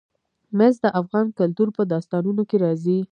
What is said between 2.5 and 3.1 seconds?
راځي.